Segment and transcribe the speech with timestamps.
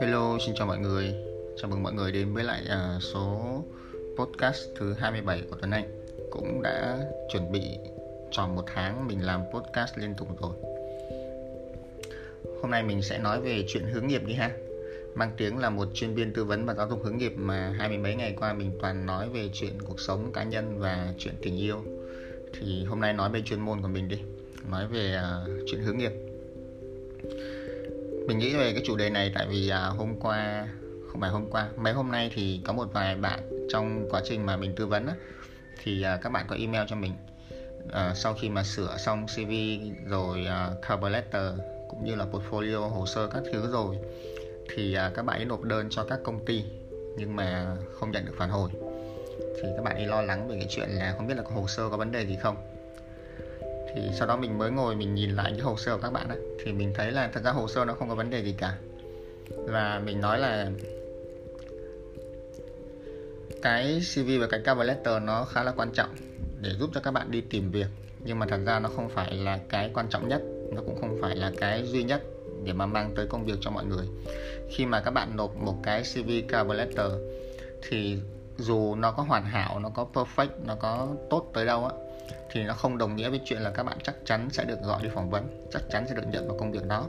[0.00, 1.14] Hello, xin chào mọi người.
[1.56, 3.40] Chào mừng mọi người đến với lại uh, số
[4.16, 5.84] podcast thứ 27 của Tuấn Anh.
[6.30, 6.98] Cũng đã
[7.32, 7.78] chuẩn bị
[8.30, 10.52] tròn một tháng mình làm podcast liên tục rồi.
[12.62, 14.50] Hôm nay mình sẽ nói về chuyện hướng nghiệp đi ha.
[15.14, 17.88] Mang tiếng là một chuyên viên tư vấn và giáo dục hướng nghiệp mà hai
[17.88, 21.34] mươi mấy ngày qua mình toàn nói về chuyện cuộc sống cá nhân và chuyện
[21.42, 21.84] tình yêu.
[22.52, 24.18] Thì hôm nay nói về chuyên môn của mình đi.
[24.68, 26.12] Nói về uh, chuyện hướng nghiệp.
[28.26, 30.68] Mình nghĩ về cái chủ đề này tại vì uh, hôm qua
[31.08, 34.46] không phải hôm qua mấy hôm nay thì có một vài bạn trong quá trình
[34.46, 35.14] mà mình tư vấn á,
[35.82, 37.12] thì uh, các bạn có email cho mình.
[37.84, 39.52] Uh, sau khi mà sửa xong CV
[40.10, 41.52] rồi uh, cover letter
[41.88, 43.96] cũng như là portfolio hồ sơ các thứ rồi
[44.74, 46.64] thì uh, các bạn ấy nộp đơn cho các công ty
[47.16, 48.70] nhưng mà không nhận được phản hồi.
[49.38, 51.88] Thì các bạn ấy lo lắng về cái chuyện là không biết là hồ sơ
[51.88, 52.56] có vấn đề gì không
[53.94, 56.28] thì sau đó mình mới ngồi mình nhìn lại những hồ sơ của các bạn
[56.28, 58.54] ấy, thì mình thấy là thật ra hồ sơ nó không có vấn đề gì
[58.58, 58.78] cả.
[59.50, 60.70] Và mình nói là
[63.62, 66.10] cái CV và cái cover letter nó khá là quan trọng
[66.60, 67.86] để giúp cho các bạn đi tìm việc.
[68.24, 71.18] Nhưng mà thật ra nó không phải là cái quan trọng nhất nó cũng không
[71.20, 72.22] phải là cái duy nhất
[72.64, 74.06] để mà mang tới công việc cho mọi người.
[74.70, 77.12] Khi mà các bạn nộp một cái CV cover letter
[77.88, 78.18] thì
[78.58, 81.92] dù nó có hoàn hảo nó có perfect nó có tốt tới đâu á
[82.50, 85.02] thì nó không đồng nghĩa với chuyện là các bạn chắc chắn sẽ được gọi
[85.02, 87.06] đi phỏng vấn chắc chắn sẽ được nhận vào công việc đó.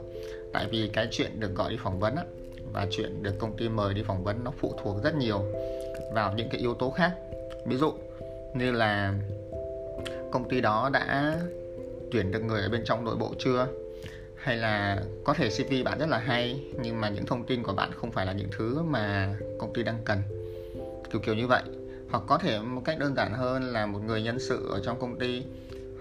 [0.52, 2.24] Tại vì cái chuyện được gọi đi phỏng vấn á,
[2.72, 5.42] và chuyện được công ty mời đi phỏng vấn nó phụ thuộc rất nhiều
[6.12, 7.12] vào những cái yếu tố khác.
[7.66, 7.92] Ví dụ
[8.54, 9.14] như là
[10.32, 11.36] công ty đó đã
[12.12, 13.66] tuyển được người ở bên trong nội bộ chưa?
[14.36, 17.72] Hay là có thể CV bạn rất là hay nhưng mà những thông tin của
[17.72, 20.18] bạn không phải là những thứ mà công ty đang cần.
[21.10, 21.62] Kiểu kiểu như vậy
[22.12, 25.00] hoặc có thể một cách đơn giản hơn là một người nhân sự ở trong
[25.00, 25.42] công ty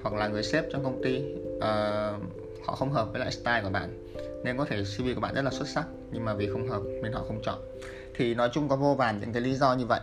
[0.01, 1.21] hoặc là người sếp trong công ty
[1.57, 1.63] uh,
[2.65, 4.13] họ không hợp với lại style của bạn.
[4.43, 6.81] Nên có thể CV của bạn rất là xuất sắc nhưng mà vì không hợp
[7.03, 7.59] nên họ không chọn.
[8.15, 9.99] Thì nói chung có vô vàn những cái lý do như vậy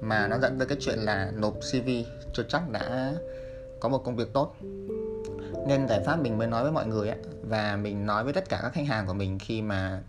[0.00, 1.88] mà nó dẫn tới cái chuyện là nộp CV
[2.34, 3.14] chưa chắc đã
[3.80, 4.56] có một công việc tốt.
[5.68, 8.48] Nên giải pháp mình mới nói với mọi người ấy, và mình nói với tất
[8.48, 10.00] cả các khách hàng của mình khi mà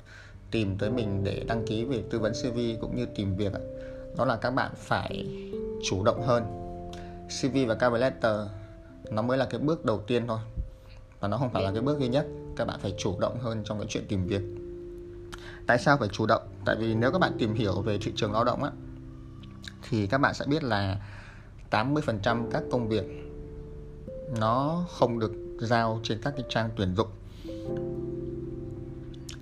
[0.51, 3.61] tìm tới mình để đăng ký về tư vấn CV cũng như tìm việc ấy,
[4.17, 5.25] đó là các bạn phải
[5.83, 6.43] chủ động hơn.
[7.41, 8.35] CV và cover letter,
[9.09, 10.39] nó mới là cái bước đầu tiên thôi.
[11.19, 12.27] Và nó không phải là cái bước duy nhất.
[12.55, 14.41] Các bạn phải chủ động hơn trong cái chuyện tìm việc.
[15.67, 16.41] Tại sao phải chủ động?
[16.65, 18.71] Tại vì nếu các bạn tìm hiểu về thị trường lao động á,
[19.89, 21.01] thì các bạn sẽ biết là
[21.71, 23.05] 80% các công việc
[24.39, 27.07] nó không được giao trên các cái trang tuyển dụng.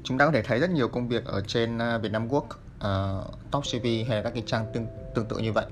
[0.04, 2.28] Chúng ta có thể thấy rất nhiều công việc ở trên à, Vietnam Việt Nam
[2.28, 5.66] Work uh, Top CV hay là các cái trang tương, tương tự như vậy.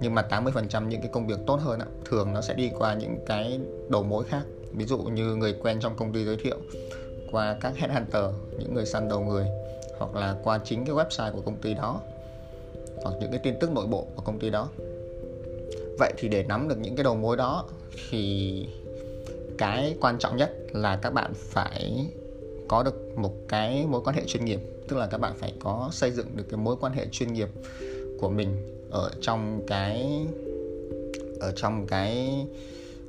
[0.00, 3.16] Nhưng mà 80% những cái công việc tốt hơn thường nó sẽ đi qua những
[3.26, 4.42] cái đầu mối khác.
[4.72, 6.56] Ví dụ như người quen trong công ty giới thiệu
[7.30, 8.24] qua các headhunter
[8.58, 9.46] những người săn đầu người
[9.98, 12.00] hoặc là qua chính cái website của công ty đó
[13.02, 14.68] hoặc những cái tin tức nội bộ của công ty đó.
[15.98, 17.64] Vậy thì để nắm được những cái đầu mối đó
[18.10, 18.66] thì
[19.58, 22.06] cái quan trọng nhất là các bạn phải
[22.70, 25.88] có được một cái mối quan hệ chuyên nghiệp tức là các bạn phải có
[25.92, 27.48] xây dựng được cái mối quan hệ chuyên nghiệp
[28.20, 28.56] của mình
[28.90, 30.26] ở trong cái
[31.40, 32.36] ở trong cái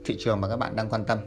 [0.06, 1.18] thị trường mà các bạn đang quan tâm.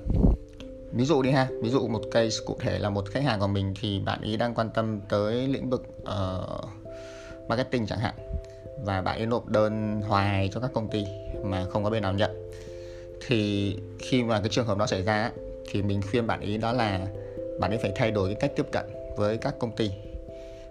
[0.93, 3.47] Ví dụ đi ha ví dụ một case cụ thể là một khách hàng của
[3.47, 6.69] mình thì bạn ý đang quan tâm tới lĩnh vực uh,
[7.49, 8.15] marketing chẳng hạn
[8.85, 11.05] và bạn ấy nộp đơn hoài cho các công ty
[11.45, 12.51] mà không có bên nào nhận.
[13.27, 15.31] Thì khi mà cái trường hợp đó xảy ra
[15.71, 17.07] thì mình khuyên bạn ý đó là
[17.61, 18.85] bạn ấy phải thay đổi cái cách tiếp cận
[19.17, 19.91] với các công ty.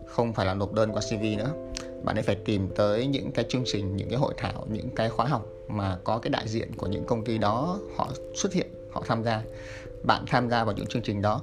[0.06, 1.52] Không phải là nộp đơn qua CV nữa.
[2.04, 5.10] Bạn ấy phải tìm tới những cái chương trình những cái hội thảo những cái
[5.10, 8.68] khóa học mà có cái đại diện của những công ty đó họ xuất hiện
[8.92, 9.44] họ tham gia.
[10.04, 11.42] Bạn tham gia vào những chương trình đó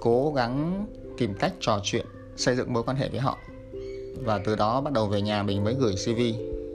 [0.00, 0.86] cố gắng
[1.18, 2.06] tìm cách trò chuyện
[2.36, 3.38] xây dựng mối quan hệ với họ.
[4.24, 6.20] Và từ đó bắt đầu về nhà mình mới gửi CV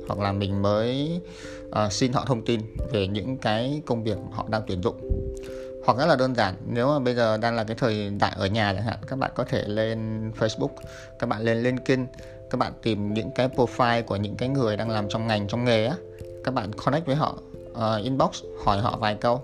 [0.08, 1.22] hoặc là mình mới
[1.70, 5.19] uh, xin họ thông tin về những cái công việc họ đang tuyển dụng
[5.86, 8.46] hoặc rất là đơn giản nếu mà bây giờ đang là cái thời đại ở
[8.48, 10.72] nhà chẳng hạn các bạn có thể lên Facebook
[11.20, 12.06] các bạn lên LinkedIn
[12.50, 15.66] các bạn tìm những cái profile của những cái người đang làm trong ngành trong
[15.66, 15.96] nghề á
[16.44, 17.38] các bạn connect với họ
[17.72, 19.42] uh, inbox hỏi họ vài câu.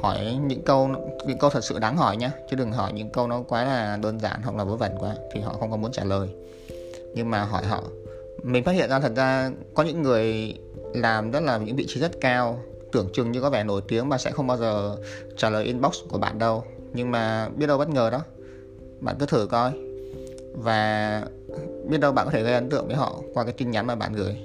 [0.00, 0.88] Hỏi những câu
[1.26, 3.98] những câu thật sự đáng hỏi nhé chứ đừng hỏi những câu nó quá là
[4.02, 6.28] đơn giản hoặc là vớ vẩn quá thì họ không có muốn trả lời.
[7.14, 7.82] Nhưng mà hỏi họ.
[8.42, 10.54] Mình phát hiện ra thật ra có những người
[10.94, 12.58] làm rất là những vị trí rất cao
[12.94, 14.96] tưởng chừng như có vẻ nổi tiếng mà sẽ không bao giờ
[15.36, 16.64] trả lời inbox của bạn đâu.
[16.92, 18.22] Nhưng mà biết đâu bất ngờ đó.
[19.00, 19.72] Bạn cứ thử coi.
[20.54, 21.22] Và
[21.88, 23.94] biết đâu bạn có thể gây ấn tượng với họ qua cái tin nhắn mà
[23.94, 24.36] bạn gửi.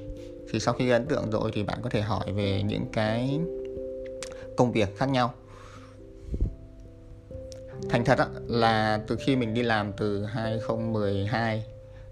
[0.51, 3.39] Thì sau khi gây ấn tượng rồi thì bạn có thể hỏi về những cái
[4.57, 5.33] công việc khác nhau.
[7.89, 11.65] Thành thật á, là từ khi mình đi làm từ 2012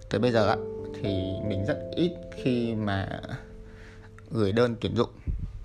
[0.10, 0.56] tới bây giờ á,
[1.01, 1.10] thì
[1.48, 3.22] mình rất ít khi mà
[4.31, 5.10] gửi đơn tuyển dụng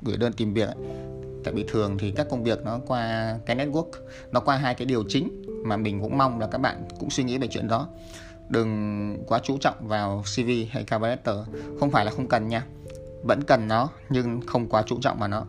[0.02, 0.68] gửi đơn tìm việc.
[0.68, 0.76] Ấy.
[1.44, 3.90] tại vì thường thì các công việc nó qua cái network,
[4.30, 7.24] nó qua hai cái điều chính mà mình cũng mong là các bạn cũng suy
[7.24, 7.88] nghĩ về chuyện đó.
[8.48, 11.36] Đừng quá chú trọng vào CV hay cover letter,
[11.80, 12.66] không phải là không cần nha.
[13.22, 15.46] Vẫn cần nó, nhưng không quá chú trọng vào nó.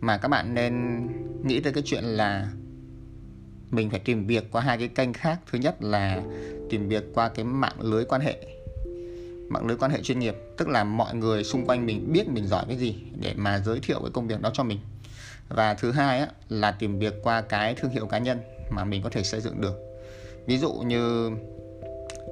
[0.00, 1.06] Mà các bạn nên
[1.42, 2.48] nghĩ tới cái chuyện là
[3.70, 5.38] mình phải tìm việc qua hai cái kênh khác.
[5.50, 6.22] Thứ nhất là
[6.70, 8.61] tìm việc qua cái mạng lưới quan hệ
[9.48, 12.46] mạng lưới quan hệ chuyên nghiệp tức là mọi người xung quanh mình biết mình
[12.46, 14.78] giỏi cái gì để mà giới thiệu cái công việc đó cho mình.
[15.48, 18.40] Và thứ hai á, là tìm việc qua cái thương hiệu cá nhân
[18.70, 19.74] mà mình có thể xây dựng được.
[20.46, 21.30] Ví dụ như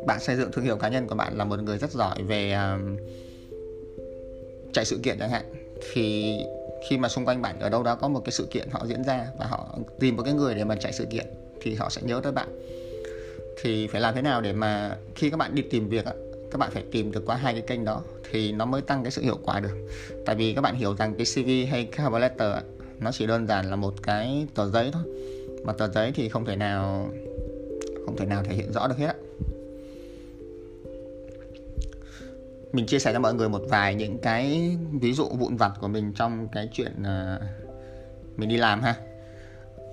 [0.07, 2.57] bạn xây dựng thương hiệu cá nhân của bạn là một người rất giỏi về
[2.57, 3.01] uh,
[4.73, 5.45] chạy sự kiện chẳng hạn
[5.93, 6.37] thì
[6.89, 9.05] khi mà xung quanh bạn ở đâu đó có một cái sự kiện họ diễn
[9.05, 11.27] ra và họ tìm một cái người để mà chạy sự kiện
[11.61, 12.49] thì họ sẽ nhớ tới bạn.
[13.63, 16.05] Thì phải làm thế nào để mà khi các bạn đi tìm việc
[16.51, 19.11] các bạn phải tìm được qua hai cái kênh đó thì nó mới tăng cái
[19.11, 19.89] sự hiệu quả được.
[20.27, 22.53] Tại vì các bạn hiểu rằng cái CV hay cover letter
[22.99, 25.03] nó chỉ đơn giản là một cái tờ giấy thôi.
[25.65, 27.11] Mà tờ giấy thì không thể nào
[28.07, 29.17] không thể nào thể hiện rõ được hết
[32.73, 35.89] mình chia sẻ cho mọi người một vài những cái ví dụ vụn vặt của
[35.89, 37.43] mình trong cái chuyện uh,
[38.37, 38.95] mình đi làm ha.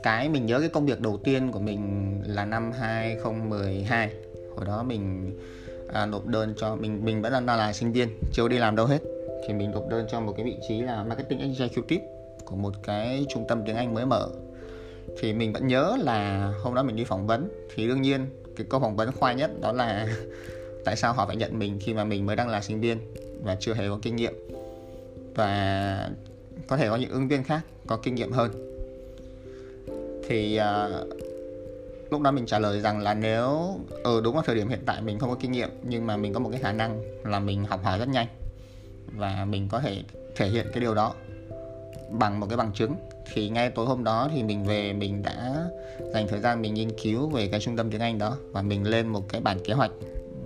[0.04, 4.12] Cái mình nhớ cái công việc đầu tiên của mình là năm 2012
[4.56, 5.32] hồi đó mình
[5.94, 8.86] à, nộp đơn cho mình mình vẫn đang là sinh viên chưa đi làm đâu
[8.86, 9.00] hết.
[9.48, 12.06] Thì mình nộp đơn cho một cái vị trí là marketing executive
[12.46, 14.28] của một cái trung tâm tiếng Anh mới mở.
[15.20, 18.26] Thì mình vẫn nhớ là hôm đó mình đi phỏng vấn thì đương nhiên
[18.56, 20.08] cái câu phỏng vấn khoai nhất đó là
[20.86, 22.98] tại sao họ phải nhận mình khi mà mình mới đang là sinh viên
[23.44, 24.34] và chưa hề có kinh nghiệm.
[25.36, 26.10] Và
[26.68, 28.52] có thể có những ứng viên khác có kinh nghiệm hơn.
[30.28, 31.08] Thì uh,
[32.10, 33.46] lúc đó mình trả lời rằng là nếu
[34.04, 36.18] ở ừ, đúng vào thời điểm hiện tại mình không có kinh nghiệm nhưng mà
[36.18, 38.28] mình có một cái khả năng là mình học hỏi rất nhanh
[39.16, 40.04] và mình có thể
[40.36, 41.14] thể hiện cái điều đó
[42.10, 42.96] bằng một cái bằng chứng.
[43.34, 45.70] Thì ngay tối hôm đó thì mình về mình đã
[46.14, 48.88] dành thời gian mình nghiên cứu về cái trung tâm tiếng Anh đó và mình
[48.88, 49.92] lên một cái bản kế hoạch.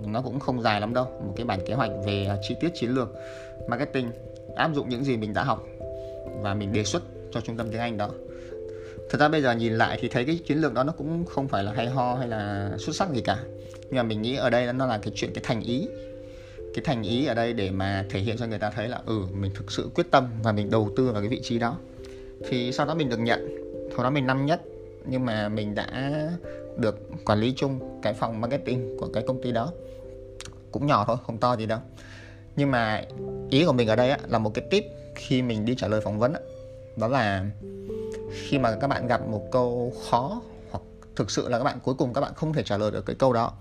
[0.06, 2.70] Nó cũng không dài lắm đâu một cái bản kế hoạch về à, chi tiết
[2.74, 3.08] chiến lược
[3.68, 4.10] marketing
[4.56, 5.64] áp dụng những gì mình đã học
[6.40, 8.10] và mình đề xuất cho trung tâm tiếng Anh đó
[9.10, 11.48] thật ra bây giờ nhìn lại thì thấy cái chiến lược đó nó cũng không
[11.48, 13.38] phải là hay ho hay là xuất sắc gì cả.
[13.82, 15.88] Nhưng mà mình nghĩ ở đây nó là cái chuyện cái thành ý.
[16.74, 19.20] Cái thành ý ở đây để mà thể hiện cho người ta thấy là ừ
[19.32, 21.78] mình thực sự quyết tâm và mình đầu tư vào cái vị trí đó.
[22.48, 23.48] Thì sau đó mình được nhận.
[23.96, 24.60] Hồi đó mình năm nhất.
[25.06, 26.12] Nhưng mà mình đã
[26.76, 29.72] được quản lý chung cái phòng marketing của cái công ty đó.
[30.72, 31.78] Cũng nhỏ thôi không to gì đâu.
[32.56, 33.04] Nhưng mà
[33.50, 34.84] ý của mình ở đây á, là một cái tip
[35.14, 36.40] khi mình đi trả lời phỏng vấn á,
[36.96, 37.46] đó là
[38.32, 40.40] khi mà các bạn gặp một câu khó
[40.70, 40.82] hoặc
[41.16, 43.16] thực sự là các bạn cuối cùng các bạn không thể trả lời được cái
[43.16, 43.52] câu đó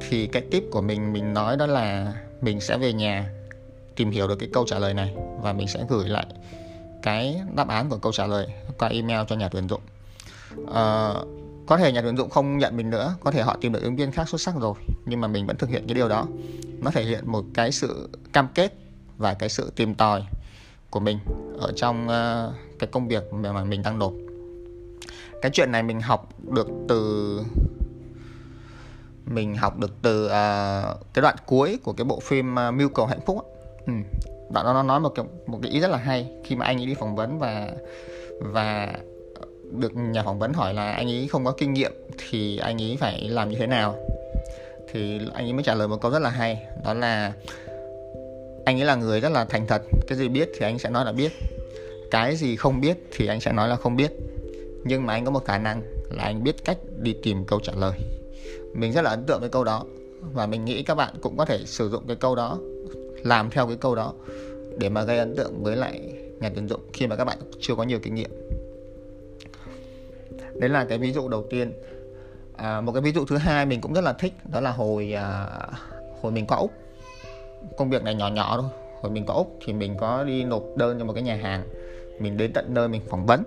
[0.00, 3.30] thì cái tip của mình mình nói đó là mình sẽ về nhà
[3.96, 6.26] tìm hiểu được cái câu trả lời này và mình sẽ gửi lại
[7.02, 8.46] cái đáp án của câu trả lời
[8.78, 9.80] qua email cho nhà tuyển dụng.
[10.74, 11.14] À,
[11.66, 13.96] có thể nhà tuyển dụng không nhận mình nữa có thể họ tìm được ứng
[13.96, 14.74] viên khác xuất sắc rồi
[15.06, 16.26] nhưng mà mình vẫn thực hiện cái điều đó.
[16.78, 18.72] Nó thể hiện một cái sự cam kết
[19.18, 20.22] và cái sự tìm tòi
[20.92, 21.18] của mình
[21.58, 24.12] ở trong uh, cái công việc mà mình đang nộp.
[25.42, 27.40] Cái chuyện này mình học được từ
[29.26, 33.06] mình học được từ uh, cái đoạn cuối của cái bộ phim uh, mưu cầu
[33.06, 33.38] hạnh phúc
[33.86, 33.92] ừ.
[34.50, 36.30] đoạn đó nó nói một cái một cái ý rất là hay.
[36.44, 37.68] Khi mà anh ấy đi phỏng vấn và
[38.40, 38.94] và
[39.70, 42.96] được nhà phỏng vấn hỏi là anh ấy không có kinh nghiệm thì anh ấy
[43.00, 43.96] phải làm như thế nào?
[44.92, 46.62] Thì anh ấy mới trả lời một câu rất là hay.
[46.84, 47.32] Đó là
[48.64, 49.82] anh ấy là người rất là thành thật.
[50.06, 51.32] Cái gì biết thì anh sẽ nói là biết.
[52.10, 54.12] Cái gì không biết thì anh sẽ nói là không biết.
[54.84, 57.72] Nhưng mà anh có một khả năng là anh biết cách đi tìm câu trả
[57.76, 57.92] lời.
[58.74, 59.84] Mình rất là ấn tượng với câu đó.
[60.32, 62.58] Và mình nghĩ các bạn cũng có thể sử dụng cái câu đó
[63.22, 64.14] làm theo cái câu đó
[64.78, 66.00] để mà gây ấn tượng với lại
[66.40, 68.30] nhà tuyển dụng khi mà các bạn chưa có nhiều kinh nghiệm.
[70.54, 71.72] Đấy là cái ví dụ đầu tiên.
[72.56, 75.12] À, một cái ví dụ thứ hai mình cũng rất là thích đó là hồi
[75.12, 75.46] à,
[76.20, 76.70] hồi mình qua úc
[77.76, 78.70] công việc này nhỏ nhỏ thôi.
[79.00, 81.62] Hồi mình có úc thì mình có đi nộp đơn cho một cái nhà hàng.
[82.18, 83.42] Mình đến tận nơi mình phỏng vấn.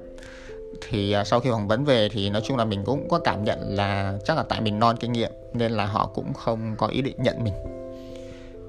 [0.90, 3.44] Thì à, sau khi phỏng vấn về thì nói chung là mình cũng có cảm
[3.44, 6.88] nhận là chắc là tại mình non kinh nghiệm nên là họ cũng không có
[6.88, 7.54] ý định nhận mình.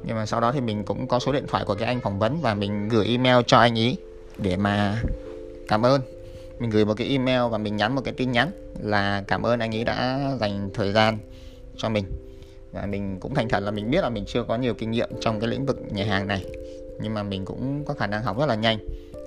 [0.05, 2.19] Nhưng mà sau đó thì mình cũng có số điện thoại của cái anh phỏng
[2.19, 3.97] vấn và mình gửi email cho anh ý
[4.39, 5.03] để mà
[5.69, 6.01] cảm ơn.
[6.59, 8.51] Mình gửi một cái email và mình nhắn một cái tin nhắn
[8.81, 11.19] là cảm ơn anh ấy đã dành thời gian
[11.77, 12.05] cho mình
[12.77, 15.09] và mình cũng thành thật là mình biết là mình chưa có nhiều kinh nghiệm
[15.21, 16.45] trong cái lĩnh vực nhà hàng này.
[17.01, 18.79] Nhưng mà mình cũng có khả năng học rất là nhanh.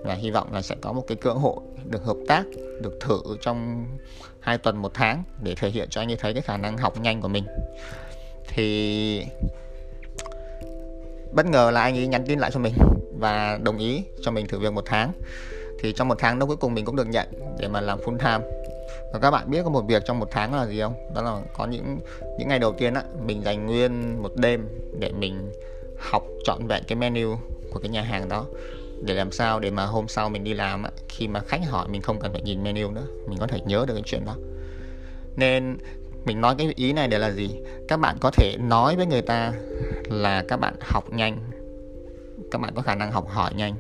[0.04, 2.44] Và hy vọng là sẽ có một cái cơ hội được hợp tác,
[2.82, 3.86] được thử trong
[4.40, 7.02] hai tuần một tháng để thể hiện cho anh ấy thấy cái khả năng học
[7.02, 7.44] nhanh của mình.
[8.48, 9.24] Thì
[11.32, 12.74] bất ngờ là anh ấy nhắn tin lại cho mình
[13.20, 15.12] và đồng ý cho mình thử việc một tháng.
[15.80, 17.28] Thì trong một tháng đó cuối cùng mình cũng được nhận
[17.60, 18.52] để mà làm full time
[19.14, 20.94] và các bạn biết có một việc trong một tháng là gì không?
[21.16, 22.00] Đó là có những
[22.40, 24.68] những ngày đầu tiên á mình dành nguyên một đêm
[25.00, 25.52] để mình
[26.00, 27.36] học trọn vẹn cái menu
[27.74, 28.46] của cái nhà hàng đó.
[29.02, 31.88] Để làm sao để mà hôm sau mình đi làm á, khi mà khách hỏi
[31.88, 34.36] mình không cần phải nhìn menu nữa mình có thể nhớ được cái chuyện đó.
[35.36, 35.78] Nên
[36.26, 37.50] mình nói cái ý này để là gì?
[37.88, 39.54] Các bạn có thể nói với người ta
[40.10, 41.38] là các bạn học nhanh.
[42.52, 43.76] Các bạn có khả năng học hỏi nhanh.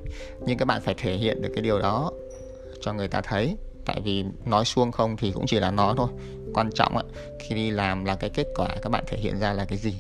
[0.45, 2.11] Nhưng các bạn phải thể hiện được cái điều đó
[2.81, 3.57] cho người ta thấy
[3.89, 6.09] tại vì nói suông không thì cũng chỉ là nói thôi.
[6.53, 7.03] Quan trọng ấy,
[7.39, 9.95] khi đi làm là cái kết quả các bạn thể hiện ra là cái gì.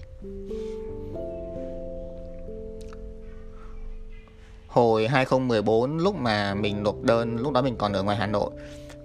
[4.67, 8.51] Hồi 2014 lúc mà mình nộp đơn lúc đó mình còn ở ngoài Hà Nội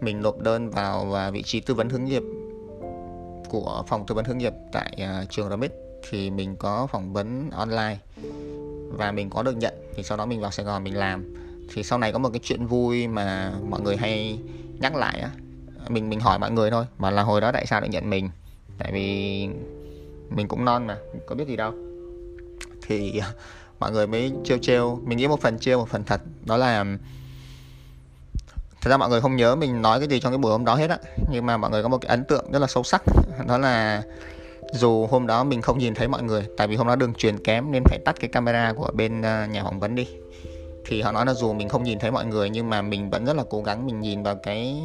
[0.00, 2.22] mình nộp đơn vào à, vị trí tư vấn hướng nghiệp
[3.48, 5.72] của phòng tư vấn hướng nghiệp tại uh, trường Ramit
[6.10, 7.98] thì mình có phỏng vấn online
[8.88, 9.74] và mình có được nhận.
[9.96, 11.34] Thì sau đó mình vào Sài Gòn mình làm.
[11.74, 14.38] Thì sau này có một cái chuyện vui mà mọi người hay
[14.78, 15.30] nhắc lại á,
[15.88, 18.30] mình mình hỏi mọi người thôi mà là hồi đó tại sao lại nhận mình?
[18.78, 19.48] Tại vì
[20.30, 21.72] mình cũng non mà, có biết gì đâu.
[22.86, 23.20] Thì
[23.78, 26.20] mọi người mới trêu trêu, mình nghĩ một phần trêu, một phần thật.
[26.46, 26.84] Đó là,
[28.80, 30.74] thật ra mọi người không nhớ mình nói cái gì trong cái buổi hôm đó
[30.74, 30.98] hết á,
[31.30, 33.02] nhưng mà mọi người có một cái ấn tượng rất là sâu sắc.
[33.48, 34.02] Đó là
[34.72, 37.44] dù hôm đó mình không nhìn thấy mọi người, tại vì hôm đó đường truyền
[37.44, 40.08] kém nên phải tắt cái camera của bên ờ, nhà phỏng vấn đi
[40.86, 43.24] thì họ nói là dù mình không nhìn thấy mọi người nhưng mà mình vẫn
[43.24, 44.82] rất là cố gắng mình nhìn vào cái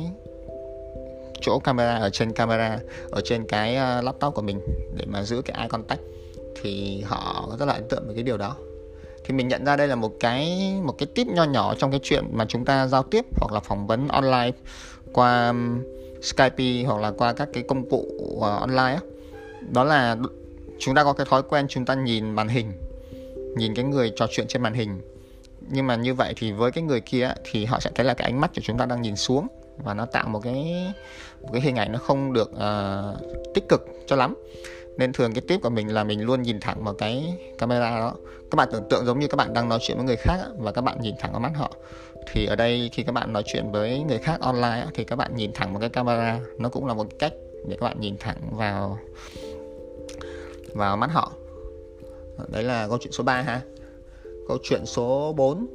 [1.41, 2.79] chỗ camera ở trên camera
[3.12, 4.60] ở trên cái ờ, laptop của mình
[4.98, 6.01] để mà giữ cái eye contact.
[6.62, 8.56] Thì họ rất là ấn tượng với cái điều đó.
[9.24, 12.00] Thì mình nhận ra đây là một cái một cái tip nho nhỏ trong cái
[12.03, 14.51] chuyện mà chúng ta giao tiếp hoặc là phỏng vấn online
[15.13, 15.53] qua
[16.22, 19.00] Skype hoặc là qua các cái công cụ uh, online á.
[19.70, 20.18] Đó là
[20.79, 22.72] chúng ta có cái thói quen chúng ta nhìn màn hình
[23.58, 25.01] nhìn cái người trò chuyện trên màn hình
[25.72, 28.26] nhưng mà như vậy thì với cái người kia thì họ sẽ thấy là cái
[28.26, 29.48] ánh mắt của chúng ta đang nhìn xuống
[29.78, 30.94] và nó tạo một cái
[31.42, 34.36] một cái hình ảnh nó không được uh, tích cực cho lắm.
[34.98, 38.14] Nên thường cái tip của mình là mình luôn nhìn thẳng vào cái camera đó.
[38.52, 40.72] Các bạn tưởng tượng giống như các bạn đang nói chuyện với người khác và
[40.72, 41.72] các bạn nhìn thẳng vào mắt họ.
[42.32, 45.36] Thì ở đây khi các bạn nói chuyện với người khác online thì các bạn
[45.36, 46.40] nhìn thẳng vào cái camera.
[46.58, 47.34] Nó cũng là một cách
[47.68, 49.00] để các bạn nhìn thẳng vào
[50.74, 51.32] vào mắt họ.
[52.48, 53.62] Đấy là câu chuyện số 3 ha
[54.50, 55.68] câu chuyện số 4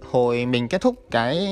[0.00, 1.48] hồi mình kết thúc cái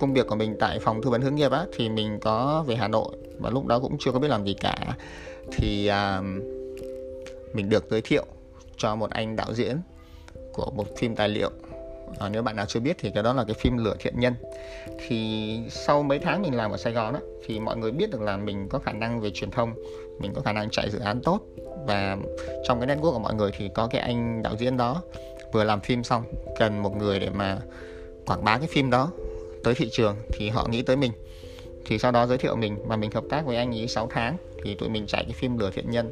[0.00, 2.76] công việc của mình tại phòng tư vấn hướng nghiệp á thì mình có về
[2.76, 4.76] Hà Nội và lúc đó cũng chưa có biết làm gì cả.
[5.52, 6.22] Thì à,
[7.52, 8.24] mình được giới thiệu
[8.76, 9.76] cho một anh đạo diễn
[10.52, 11.50] của một phim tài liệu.
[12.18, 14.34] À, nếu bạn nào chưa biết thì cái đó là cái phim lửa thiện nhân.
[15.08, 18.20] Thì sau mấy tháng mình làm ở Sài Gòn á thì mọi người biết được
[18.20, 19.74] là mình có khả năng về truyền thông
[20.18, 21.40] mình có khả năng chạy dự án tốt
[21.86, 22.16] và
[22.64, 25.02] trong cái network của mọi người thì có cái anh đạo diễn đó.
[25.52, 26.24] Vừa làm phim xong
[26.58, 27.58] cần một người để mà
[28.26, 29.10] quảng bá cái phim đó
[29.64, 31.12] tới thị trường thì họ nghĩ tới mình.
[31.86, 34.36] Thì sau đó giới thiệu mình và mình hợp tác với anh ấy 6 tháng
[34.64, 36.10] thì tụi mình chạy cái phim lửa thiện nhân.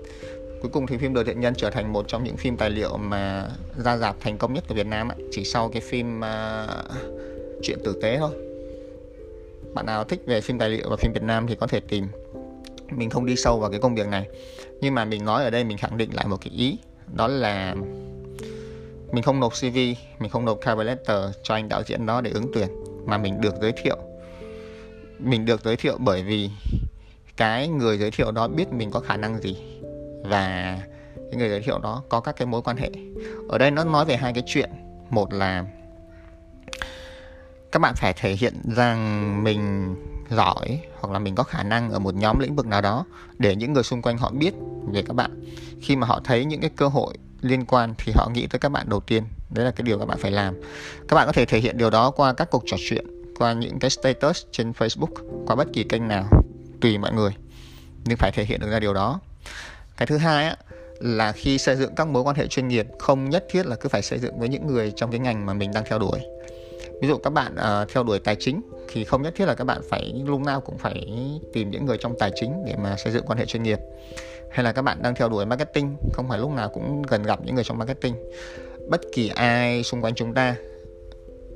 [0.62, 2.96] Cuối cùng thì phim lửa thiện nhân trở thành một trong những phim tài liệu
[2.96, 6.70] mà ra dạp thành công nhất của Việt Nam ấy, chỉ sau cái phim uh,
[7.62, 8.30] chuyện tử tế thôi.
[9.74, 12.06] Bạn nào thích về phim tài liệu và phim Việt Nam thì có thể tìm
[12.90, 14.28] mình không đi sâu vào cái công việc này.
[14.80, 16.78] Nhưng mà mình nói ở đây mình khẳng định lại một cái ý,
[17.14, 17.74] đó là
[19.12, 19.76] mình không nộp CV
[20.18, 22.68] mình không nộp cover letter cho anh đạo diễn đó để ứng tuyển,
[23.06, 23.96] mà mình được giới thiệu.
[25.18, 26.50] Mình được giới thiệu bởi vì
[27.36, 29.56] cái người giới thiệu đó biết mình có khả năng gì
[30.22, 30.78] và
[31.16, 32.90] cái người giới thiệu đó có các cái mối quan hệ.
[33.48, 34.70] Ở đây nó nói về hai cái chuyện.
[35.10, 35.64] Một là
[37.72, 39.94] các bạn phải thể hiện rằng mình
[40.30, 43.04] giỏi hoặc là mình có khả năng ở một nhóm lĩnh vực nào đó
[43.38, 44.54] để những người xung quanh họ biết
[44.92, 45.44] về các bạn.
[45.80, 48.68] Khi mà họ thấy những cái cơ hội liên quan thì họ nghĩ tới các
[48.68, 49.24] bạn đầu tiên.
[49.50, 50.54] Đấy là cái điều các bạn phải làm.
[51.08, 53.06] Các bạn có thể thể hiện điều đó qua các cuộc trò chuyện,
[53.38, 56.24] qua những cái status trên Facebook, qua bất kỳ kênh nào,
[56.80, 57.30] tùy mọi người.
[58.04, 59.20] Nhưng phải thể hiện được ra điều đó.
[59.96, 60.56] Cái thứ hai á,
[61.00, 63.88] là khi xây dựng các mối quan hệ chuyên nghiệp, không nhất thiết là cứ
[63.88, 66.20] phải xây dựng với những người trong cái ngành mà mình đang theo đuổi
[67.00, 69.64] ví dụ các bạn uh, theo đuổi tài chính thì không nhất thiết là các
[69.64, 71.08] bạn phải lúc nào cũng phải
[71.52, 73.78] tìm những người trong tài chính để mà xây dựng quan hệ chuyên nghiệp.
[74.50, 77.40] Hay là các bạn đang theo đuổi marketing không phải lúc nào cũng gần gặp
[77.44, 78.14] những người trong marketing.
[78.88, 80.56] Bất kỳ ai xung quanh chúng ta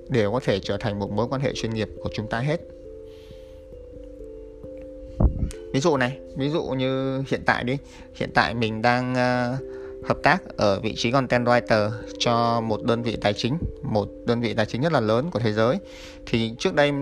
[0.08, 2.60] đều có thể trở thành một mối quan hệ chuyên nghiệp của chúng ta hết.
[5.72, 7.78] Ví dụ này ví dụ như hiện tại đi.
[8.14, 13.02] Hiện tại mình đang uh, hợp tác ở vị trí content writer cho một đơn
[13.02, 15.78] vị tài chính, một đơn vị tài chính rất là lớn của thế giới.
[16.26, 16.92] Thì trước đây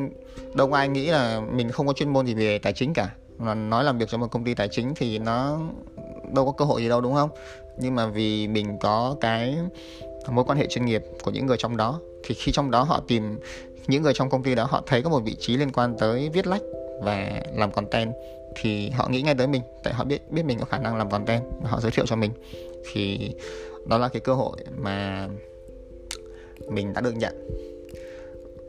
[0.55, 3.11] đâu ai nghĩ là mình không có chuyên môn gì về tài chính cả.
[3.39, 5.59] Mà nói làm việc cho một công ty tài chính thì nó
[6.35, 7.31] đâu có cơ hội gì đâu, đúng không?
[7.79, 9.57] Nhưng mà vì mình có cái
[10.29, 13.01] mối quan hệ chuyên nghiệp của những người trong đó, thì khi trong đó họ
[13.09, 13.39] tìm,
[13.87, 16.31] những người trong công ty đó họ thấy có một vị trí liên quan tới
[16.33, 16.63] viết lách
[17.01, 18.13] và làm content,
[18.57, 19.63] thì họ nghĩ ngay tới mình.
[19.85, 22.33] Tại họ biết biết mình có khả năng làm content họ giới thiệu cho mình.
[22.93, 23.35] Thì
[23.87, 25.29] đó là cái cơ hội mà
[26.69, 27.49] mình đã được nhận.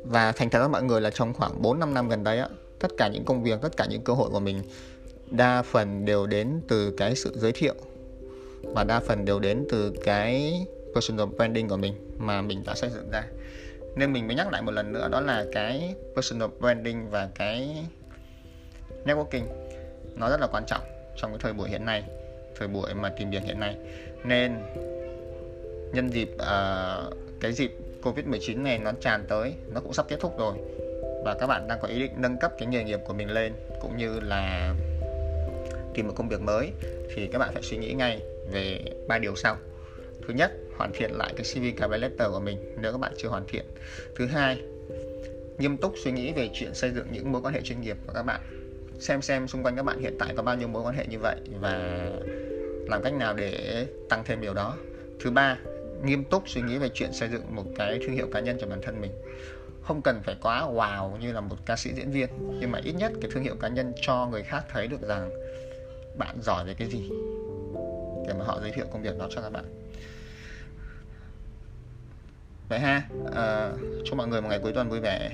[0.04, 2.50] Và thành thật với mọi người là trong khoảng 4 5 năm gần đây á,
[2.80, 4.62] tất cả những công việc, tất cả những cơ hội của mình
[5.32, 7.74] đa phần đều đến từ cái sự giới thiệu
[8.64, 12.90] và đa phần đều đến từ cái personal branding của mình mà mình đã xây
[12.90, 13.24] dựng ra.
[13.96, 17.86] Nên mình mới nhắc lại một lần nữa, đó là cái personal branding và cái
[19.06, 19.46] networking
[20.16, 20.82] nó rất là quan trọng
[21.16, 22.04] trong cái thời buổi hiện nay
[22.56, 23.76] thời buổi mà tìm việc hiện nay.
[24.24, 24.56] Nên
[25.94, 27.72] nhân dịp uh, cái dịp
[28.04, 30.54] covid 19 này nó tràn tới nó cũng sắp kết thúc rồi.
[31.26, 33.54] Và các bạn đang có ý định nâng cấp cái nghề nghiệp của mình lên
[33.82, 34.74] cũng như là
[35.94, 36.72] tìm một công việc mới
[37.16, 39.58] thì các bạn phải suy nghĩ ngay về ba điều sau.
[40.28, 43.30] Thứ nhất hoàn thiện lại cái CV cover letter của mình nếu các bạn chưa
[43.30, 43.66] hoàn thiện.
[44.16, 44.62] Thứ hai
[45.58, 48.14] nghiêm túc suy nghĩ về chuyện xây dựng những mối quan hệ chuyên nghiệp của
[48.14, 48.42] các bạn
[49.02, 51.20] xem xem xung quanh các bạn hiện tại có bao nhiêu mối quan hệ như
[51.20, 52.10] vậy và
[52.88, 54.78] làm cách nào để tăng thêm điều đó.
[55.20, 55.58] Thứ ba
[56.04, 58.68] nghiêm túc suy nghĩ về chuyện xây dựng một cái thương hiệu cá nhân cho
[58.68, 59.12] bản thân mình.
[59.82, 62.30] Không cần phải quá wow như là một ca sĩ diễn viên
[62.60, 65.30] nhưng mà ít nhất cái thương hiệu cá nhân cho người khác thấy được rằng
[66.18, 67.10] bạn giỏi về cái gì.
[68.28, 69.66] Để mà họ giới thiệu công việc đó cho các bạn.
[72.70, 73.02] Vậy ha
[73.36, 73.72] à,
[74.06, 75.32] chúc mọi người một ngày cuối tuần vui vẻ.